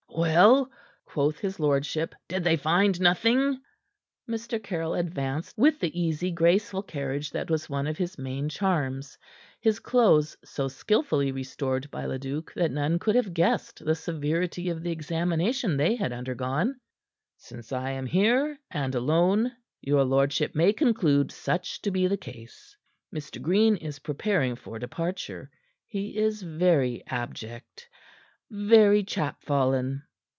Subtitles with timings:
[0.13, 0.69] "Well?"
[1.05, 2.13] quoth his lordship.
[2.27, 3.59] "Did they find nothing?"
[4.29, 4.61] Mr.
[4.61, 9.17] Caryll advanced with the easy, graceful carriage that was one of his main charms,
[9.61, 14.83] his clothes so skilfully restored by Leduc that none could have guessed the severity of
[14.83, 16.79] the examination they had undergone.
[17.37, 22.77] "Since I am here, and alone, your lordship may conclude such to be the case.
[23.15, 23.41] Mr.
[23.41, 25.49] Green is preparing for departure.
[25.87, 27.89] He is very abject;
[28.53, 30.03] very chap fallen.